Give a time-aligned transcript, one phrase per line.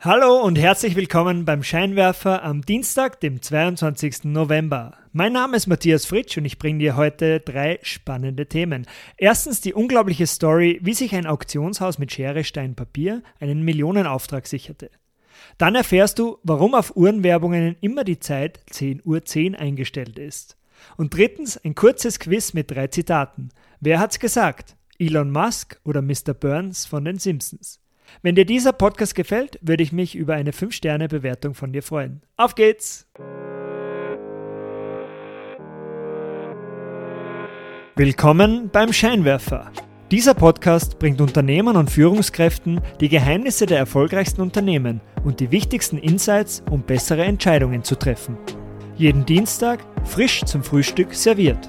[0.00, 4.26] Hallo und herzlich willkommen beim Scheinwerfer am Dienstag, dem 22.
[4.26, 4.96] November.
[5.12, 8.86] Mein Name ist Matthias Fritsch und ich bringe dir heute drei spannende Themen.
[9.16, 14.92] Erstens die unglaubliche Story, wie sich ein Auktionshaus mit Schere, Stein, Papier einen Millionenauftrag sicherte.
[15.58, 20.56] Dann erfährst du, warum auf Uhrenwerbungen immer die Zeit 10.10 Uhr 10 eingestellt ist.
[20.96, 23.48] Und drittens ein kurzes Quiz mit drei Zitaten.
[23.80, 24.76] Wer hat's gesagt?
[25.00, 26.34] Elon Musk oder Mr.
[26.34, 27.80] Burns von den Simpsons?
[28.22, 32.22] Wenn dir dieser Podcast gefällt, würde ich mich über eine 5-Sterne-Bewertung von dir freuen.
[32.36, 33.06] Auf geht's!
[37.96, 39.72] Willkommen beim Scheinwerfer.
[40.10, 46.62] Dieser Podcast bringt Unternehmern und Führungskräften die Geheimnisse der erfolgreichsten Unternehmen und die wichtigsten Insights,
[46.70, 48.38] um bessere Entscheidungen zu treffen.
[48.96, 51.68] Jeden Dienstag frisch zum Frühstück serviert.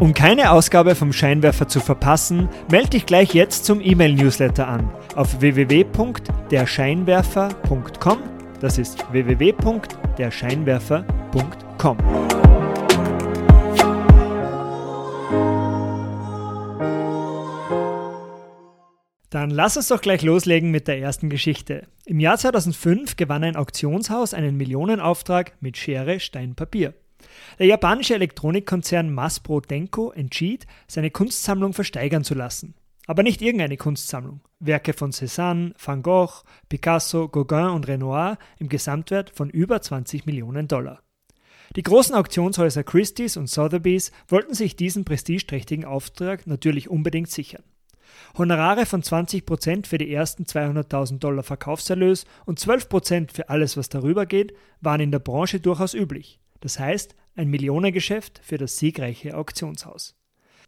[0.00, 5.42] Um keine Ausgabe vom Scheinwerfer zu verpassen, melde dich gleich jetzt zum E-Mail-Newsletter an auf
[5.42, 8.18] www.derscheinwerfer.com.
[8.60, 11.98] Das ist www.derscheinwerfer.com.
[19.28, 21.86] Dann lass uns doch gleich loslegen mit der ersten Geschichte.
[22.06, 26.94] Im Jahr 2005 gewann ein Auktionshaus einen Millionenauftrag mit Schere, Stein, Papier.
[27.58, 32.74] Der japanische Elektronikkonzern Maspro Denko entschied, seine Kunstsammlung versteigern zu lassen.
[33.06, 34.40] Aber nicht irgendeine Kunstsammlung.
[34.60, 40.68] Werke von Cézanne, Van Gogh, Picasso, Gauguin und Renoir im Gesamtwert von über 20 Millionen
[40.68, 41.02] Dollar.
[41.76, 47.62] Die großen Auktionshäuser Christie's und Sotheby's wollten sich diesen prestigeträchtigen Auftrag natürlich unbedingt sichern.
[48.36, 54.26] Honorare von 20% für die ersten 200.000 Dollar Verkaufserlös und 12% für alles, was darüber
[54.26, 56.40] geht, waren in der Branche durchaus üblich.
[56.60, 60.16] Das heißt, ein Millionengeschäft für das siegreiche Auktionshaus.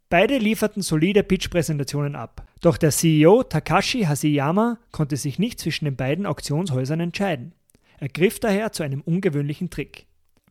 [0.09, 5.95] Beide lieferten solide Pitch-Präsentationen ab, doch der CEO Takashi Haseyama konnte sich nicht zwischen den
[5.95, 7.53] beiden Auktionshäusern entscheiden.
[7.99, 10.05] Er griff daher zu einem ungewöhnlichen Trick.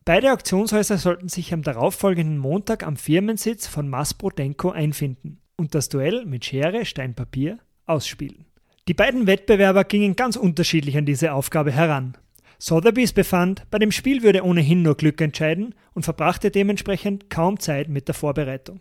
[0.05, 5.87] Beide Auktionshäuser sollten sich am darauffolgenden Montag am Firmensitz von Maspro Denko einfinden und das
[5.87, 8.45] Duell mit Schere, Stein, Papier ausspielen.
[8.89, 12.17] Die beiden Wettbewerber gingen ganz unterschiedlich an diese Aufgabe heran.
[12.65, 17.89] Sotheby's befand, bei dem Spiel würde ohnehin nur Glück entscheiden und verbrachte dementsprechend kaum Zeit
[17.89, 18.79] mit der Vorbereitung.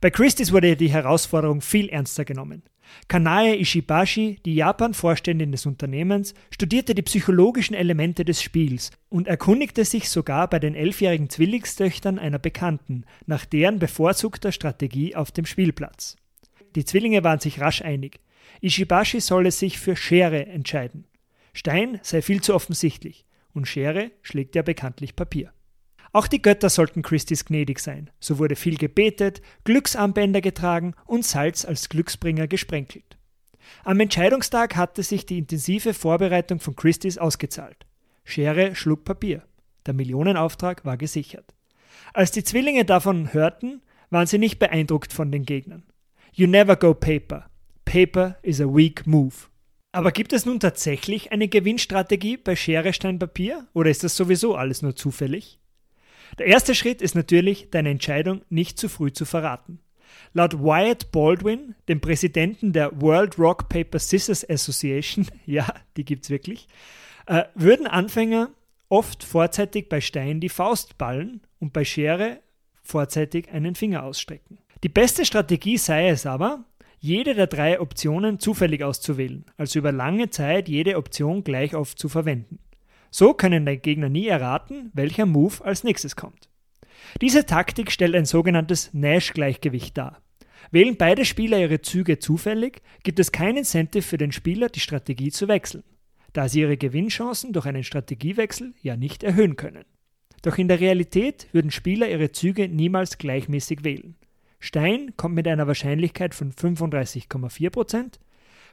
[0.00, 2.62] Bei Christie's wurde die Herausforderung viel ernster genommen.
[3.08, 10.08] Kanae Ishibashi, die Japan-Vorständin des Unternehmens, studierte die psychologischen Elemente des Spiels und erkundigte sich
[10.08, 16.16] sogar bei den elfjährigen Zwillingstöchtern einer Bekannten nach deren bevorzugter Strategie auf dem Spielplatz.
[16.76, 18.20] Die Zwillinge waren sich rasch einig.
[18.62, 21.04] Ishibashi solle sich für Schere entscheiden.
[21.52, 25.52] Stein sei viel zu offensichtlich und Schere schlägt ja bekanntlich Papier.
[26.12, 28.10] Auch die Götter sollten Christis gnädig sein.
[28.20, 33.16] So wurde viel gebetet, Glücksarmbänder getragen und Salz als Glücksbringer gesprenkelt.
[33.84, 37.86] Am Entscheidungstag hatte sich die intensive Vorbereitung von Christis ausgezahlt.
[38.24, 39.42] Schere schlug Papier.
[39.86, 41.54] Der Millionenauftrag war gesichert.
[42.12, 43.80] Als die Zwillinge davon hörten,
[44.10, 45.84] waren sie nicht beeindruckt von den Gegnern.
[46.32, 47.46] You never go paper.
[47.84, 49.48] Paper is a weak move.
[49.92, 54.54] Aber gibt es nun tatsächlich eine Gewinnstrategie bei Schere, Stein, Papier oder ist das sowieso
[54.54, 55.58] alles nur zufällig?
[56.38, 59.80] Der erste Schritt ist natürlich, deine Entscheidung nicht zu früh zu verraten.
[60.32, 65.66] Laut Wyatt Baldwin, dem Präsidenten der World Rock Paper Scissors Association, ja,
[65.98, 66.68] die gibt's wirklich,
[67.26, 68.50] äh, würden Anfänger
[68.88, 72.40] oft vorzeitig bei Stein die Faust ballen und bei Schere
[72.82, 74.58] vorzeitig einen Finger ausstrecken.
[74.82, 76.64] Die beste Strategie sei es aber,
[77.02, 82.08] jede der drei Optionen zufällig auszuwählen, also über lange Zeit jede Option gleich oft zu
[82.08, 82.60] verwenden.
[83.10, 86.48] So können der Gegner nie erraten, welcher Move als nächstes kommt.
[87.20, 90.22] Diese Taktik stellt ein sogenanntes Nash-Gleichgewicht dar.
[90.70, 95.32] Wählen beide Spieler ihre Züge zufällig, gibt es kein Incentive für den Spieler, die Strategie
[95.32, 95.82] zu wechseln,
[96.32, 99.84] da sie ihre Gewinnchancen durch einen Strategiewechsel ja nicht erhöhen können.
[100.42, 104.14] Doch in der Realität würden Spieler ihre Züge niemals gleichmäßig wählen.
[104.64, 108.20] Stein kommt mit einer Wahrscheinlichkeit von 35,4%,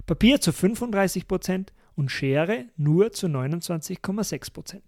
[0.05, 4.81] Papier zu 35% und Schere nur zu 29,6%.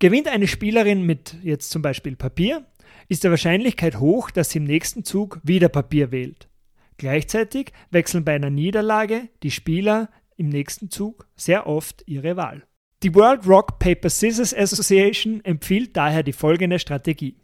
[0.00, 2.66] Gewinnt eine Spielerin mit jetzt zum Beispiel Papier,
[3.06, 6.48] ist die Wahrscheinlichkeit hoch, dass sie im nächsten Zug wieder Papier wählt.
[6.96, 12.64] Gleichzeitig wechseln bei einer Niederlage die Spieler im nächsten Zug sehr oft ihre Wahl.
[13.04, 17.36] Die World Rock Paper Scissors Association empfiehlt daher die folgende Strategie.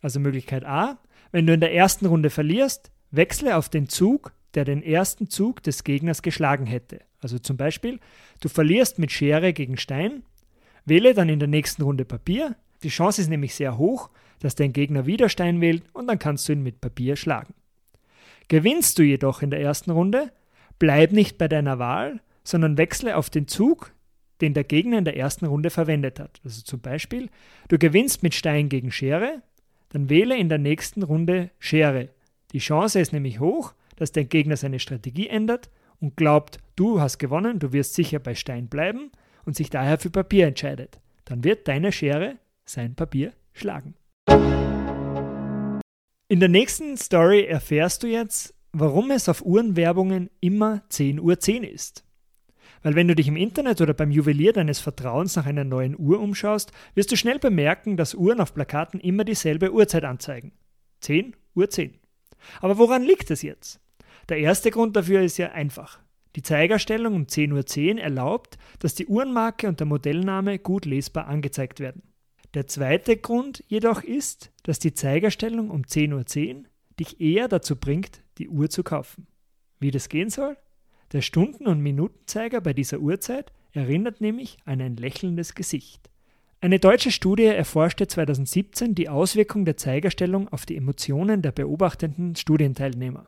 [0.00, 1.00] Also Möglichkeit A,
[1.32, 5.62] wenn du in der ersten Runde verlierst, wechsle auf den Zug, der den ersten Zug
[5.62, 7.00] des Gegners geschlagen hätte.
[7.20, 8.00] Also zum Beispiel,
[8.40, 10.22] du verlierst mit Schere gegen Stein,
[10.84, 12.56] wähle dann in der nächsten Runde Papier.
[12.82, 16.48] Die Chance ist nämlich sehr hoch, dass dein Gegner wieder Stein wählt und dann kannst
[16.48, 17.54] du ihn mit Papier schlagen.
[18.48, 20.32] Gewinnst du jedoch in der ersten Runde,
[20.78, 23.92] bleib nicht bei deiner Wahl, sondern wechsle auf den Zug,
[24.40, 26.40] den der Gegner in der ersten Runde verwendet hat.
[26.44, 27.28] Also zum Beispiel,
[27.68, 29.42] du gewinnst mit Stein gegen Schere,
[29.90, 32.08] dann wähle in der nächsten Runde Schere.
[32.52, 37.18] Die Chance ist nämlich hoch, dass der Gegner seine Strategie ändert und glaubt, du hast
[37.18, 39.10] gewonnen, du wirst sicher bei Stein bleiben
[39.44, 41.00] und sich daher für Papier entscheidet.
[41.24, 43.94] Dann wird deine Schere sein Papier schlagen.
[46.28, 51.62] In der nächsten Story erfährst du jetzt, warum es auf Uhrenwerbungen immer 10.10 Uhr 10
[51.62, 52.05] ist.
[52.86, 56.20] Weil wenn du dich im Internet oder beim Juwelier deines Vertrauens nach einer neuen Uhr
[56.20, 60.52] umschaust, wirst du schnell bemerken, dass Uhren auf Plakaten immer dieselbe Uhrzeit anzeigen.
[61.00, 61.98] 10 Uhr 10.
[62.60, 63.80] Aber woran liegt es jetzt?
[64.28, 65.98] Der erste Grund dafür ist ja einfach.
[66.36, 71.26] Die Zeigerstellung um 10.10 Uhr 10 erlaubt, dass die Uhrenmarke und der Modellname gut lesbar
[71.26, 72.04] angezeigt werden.
[72.54, 76.68] Der zweite Grund jedoch ist, dass die Zeigerstellung um 10.10 Uhr 10
[77.00, 79.26] dich eher dazu bringt, die Uhr zu kaufen.
[79.80, 80.56] Wie das gehen soll?
[81.12, 86.10] Der Stunden- und Minutenzeiger bei dieser Uhrzeit erinnert nämlich an ein lächelndes Gesicht.
[86.60, 93.26] Eine deutsche Studie erforschte 2017 die Auswirkung der Zeigerstellung auf die Emotionen der beobachtenden Studienteilnehmer.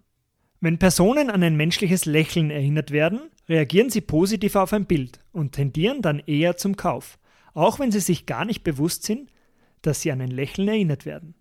[0.60, 5.52] Wenn Personen an ein menschliches Lächeln erinnert werden, reagieren sie positiv auf ein Bild und
[5.52, 7.19] tendieren dann eher zum Kauf,
[7.54, 9.30] auch wenn sie sich gar nicht bewusst sind,
[9.82, 11.34] dass sie an ein Lächeln erinnert werden.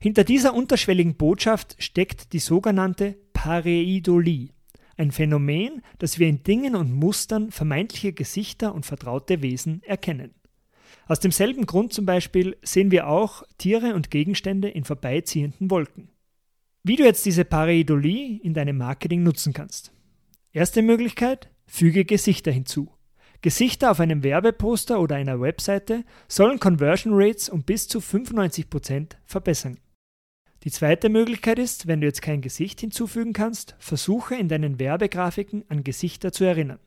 [0.00, 4.48] Hinter dieser unterschwelligen Botschaft steckt die sogenannte Pareidolie,
[4.98, 10.34] ein Phänomen, das wir in Dingen und Mustern vermeintliche Gesichter und vertraute Wesen erkennen.
[11.06, 16.10] Aus demselben Grund zum Beispiel sehen wir auch Tiere und Gegenstände in vorbeiziehenden Wolken.
[16.82, 19.92] Wie du jetzt diese Pareidolie in deinem Marketing nutzen kannst.
[20.52, 22.90] Erste Möglichkeit, füge Gesichter hinzu.
[23.40, 29.78] Gesichter auf einem Werbeposter oder einer Webseite sollen Conversion Rates um bis zu 95% verbessern.
[30.64, 35.64] Die zweite Möglichkeit ist, wenn du jetzt kein Gesicht hinzufügen kannst, versuche in deinen Werbegrafiken
[35.68, 36.80] an Gesichter zu erinnern.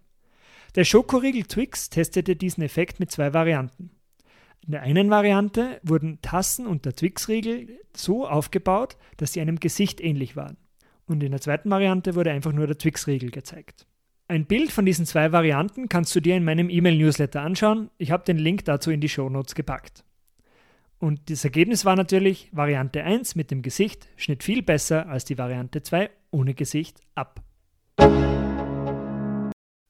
[0.76, 3.92] Der Schokoriegel Twix testete diesen Effekt mit zwei Varianten.
[4.66, 10.02] In der einen Variante wurden Tassen und der Twix-Riegel so aufgebaut, dass sie einem Gesicht
[10.02, 10.58] ähnlich waren.
[11.08, 13.88] Und in der zweiten Variante wurde einfach nur der Twix-Riegel gezeigt.
[14.28, 17.90] Ein Bild von diesen zwei Varianten kannst du dir in meinem E-Mail-Newsletter anschauen.
[17.98, 20.06] Ich habe den Link dazu in die Shownotes gepackt.
[21.02, 25.36] Und das Ergebnis war natürlich, Variante 1 mit dem Gesicht schnitt viel besser als die
[25.36, 27.42] Variante 2 ohne Gesicht ab.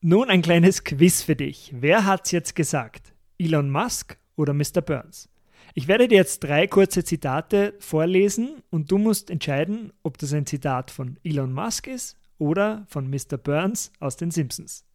[0.02, 1.74] Nun ein kleines Quiz für dich.
[1.78, 3.13] Wer hat's jetzt gesagt?
[3.38, 4.81] Elon Musk oder Mr.
[4.81, 5.28] Burns?
[5.74, 10.46] Ich werde dir jetzt drei kurze Zitate vorlesen und du musst entscheiden, ob das ein
[10.46, 13.38] Zitat von Elon Musk ist oder von Mr.
[13.38, 14.86] Burns aus den Simpsons.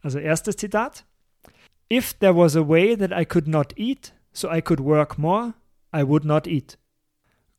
[0.00, 1.04] Also erstes Zitat.
[1.92, 5.54] If there was a way that I could not eat, so I could work more,
[5.94, 6.78] I would not eat.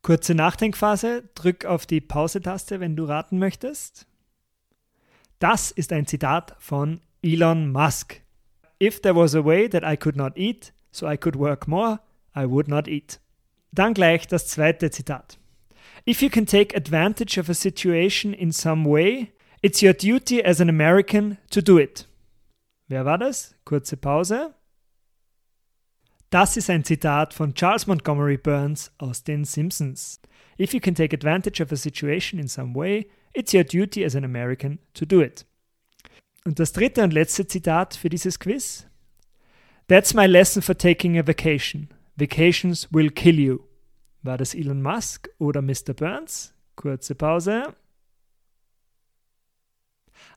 [0.02, 4.06] Kurze Nachdenkphase, drück auf die Pause-Taste, wenn du raten möchtest.
[5.38, 8.20] Das ist ein Zitat von Elon Musk.
[8.82, 12.00] If there was a way that I could not eat, so I could work more,
[12.36, 13.20] I would not eat.
[13.72, 15.38] Dann gleich das zweite Zitat.
[16.06, 19.32] If you can take advantage of a situation in some way,
[19.62, 22.06] it's your duty as an American to do it.
[22.88, 23.54] Wer war das?
[23.64, 24.54] Kurze Pause.
[26.34, 30.20] Das ist ein Zitat von Charles Montgomery Burns aus den Simpsons.
[30.58, 34.16] If you can take advantage of a situation in some way, it's your duty as
[34.16, 35.46] an American to do it.
[36.44, 38.84] Und das dritte und letzte Zitat für dieses Quiz.
[39.86, 41.86] That's my lesson for taking a vacation.
[42.16, 43.60] Vacations will kill you.
[44.24, 45.94] War das Elon Musk oder Mr.
[45.94, 46.52] Burns?
[46.74, 47.72] Kurze Pause.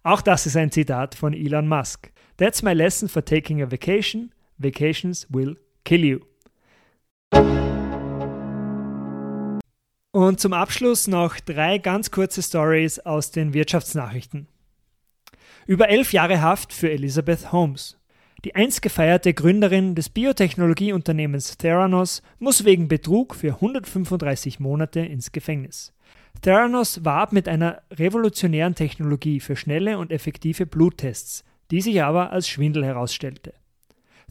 [0.04, 2.12] Auch das ist ein Zitat von Elon Musk.
[2.38, 4.32] That's my lesson for taking a vacation.
[4.60, 6.20] Vacations will kill you.
[10.12, 14.48] Und zum Abschluss noch drei ganz kurze Stories aus den Wirtschaftsnachrichten.
[15.66, 17.98] Über elf Jahre Haft für Elizabeth Holmes.
[18.44, 25.94] Die einst gefeierte Gründerin des Biotechnologieunternehmens Theranos muss wegen Betrug für 135 Monate ins Gefängnis.
[26.42, 32.50] Theranos warb mit einer revolutionären Technologie für schnelle und effektive Bluttests, die sich aber als
[32.50, 33.54] Schwindel herausstellte.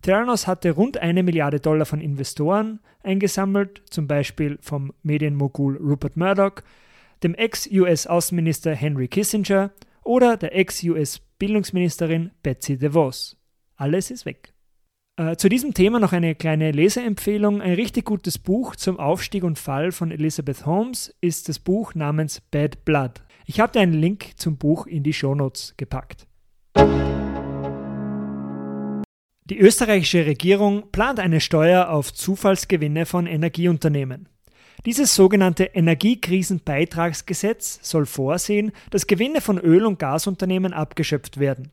[0.02, 6.62] Theranos hatte rund eine Milliarde Dollar von Investoren eingesammelt, zum Beispiel vom Medienmogul Rupert Murdoch,
[7.22, 9.70] dem Ex-US-Außenminister Henry Kissinger
[10.02, 13.36] oder der Ex-US-Bildungsministerin Betsy DeVos.
[13.76, 14.52] Alles ist weg.
[15.18, 17.62] Äh, zu diesem Thema noch eine kleine Leseempfehlung.
[17.62, 22.40] Ein richtig gutes Buch zum Aufstieg und Fall von Elizabeth Holmes ist das Buch namens
[22.50, 23.22] Bad Blood.
[23.46, 26.26] Ich habe dir einen Link zum Buch in die Shownotes gepackt.
[29.48, 34.28] Die österreichische Regierung plant eine Steuer auf Zufallsgewinne von Energieunternehmen.
[34.84, 41.70] Dieses sogenannte Energiekrisenbeitragsgesetz soll vorsehen, dass Gewinne von Öl- und Gasunternehmen abgeschöpft werden.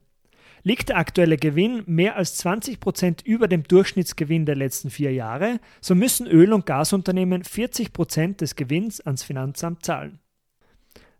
[0.61, 5.95] Liegt der aktuelle Gewinn mehr als 20% über dem Durchschnittsgewinn der letzten vier Jahre, so
[5.95, 10.19] müssen Öl- und Gasunternehmen 40% des Gewinns ans Finanzamt zahlen.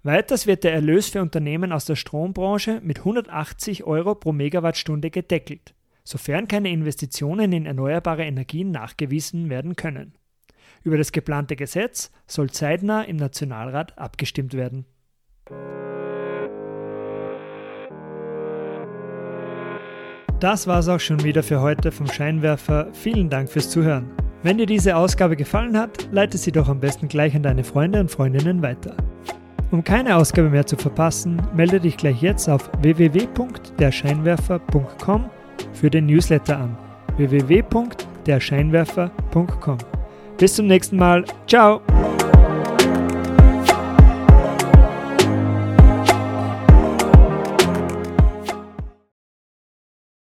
[0.03, 5.73] Weiters wird der Erlös für Unternehmen aus der Strombranche mit 180 Euro pro Megawattstunde gedeckelt,
[6.03, 10.13] sofern keine Investitionen in erneuerbare Energien nachgewiesen werden können.
[10.83, 14.85] Über das geplante Gesetz soll zeitnah im Nationalrat abgestimmt werden.
[20.39, 22.89] Das war es auch schon wieder für heute vom Scheinwerfer.
[22.91, 24.11] Vielen Dank fürs Zuhören.
[24.41, 28.01] Wenn dir diese Ausgabe gefallen hat, leite sie doch am besten gleich an deine Freunde
[28.01, 28.97] und Freundinnen weiter.
[29.71, 35.29] Um keine Ausgabe mehr zu verpassen, melde dich gleich jetzt auf www.derscheinwerfer.com
[35.73, 36.77] für den Newsletter an.
[37.17, 39.77] www.derscheinwerfer.com.
[40.37, 41.25] Bis zum nächsten Mal.
[41.47, 41.81] Ciao!